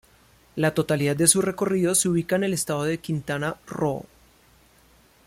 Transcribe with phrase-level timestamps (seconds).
[0.55, 4.07] La totalidad de su recorrido se ubica en el estado de Quintana Roo.